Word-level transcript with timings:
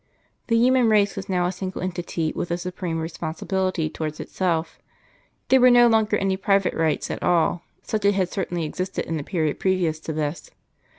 The 0.47 0.57
human 0.57 0.89
race 0.89 1.15
was 1.15 1.29
now 1.29 1.45
a 1.45 1.51
single 1.51 1.79
entity 1.83 2.33
with 2.35 2.49
a 2.49 2.57
supreme 2.57 2.97
responsibility 2.99 3.87
towards 3.87 4.19
itself; 4.19 4.79
there 5.49 5.61
were 5.61 5.69
no 5.69 5.87
longer 5.87 6.17
any 6.17 6.37
private 6.37 6.73
rights 6.73 7.11
at 7.11 7.21
all, 7.21 7.61
such 7.83 8.05
as 8.05 8.15
had 8.15 8.29
certainly 8.31 8.63
existed, 8.63 9.05
in 9.05 9.17
the 9.17 9.23
period 9.23 9.59
previous 9.59 9.99
to 9.99 10.11
this. 10.11 10.49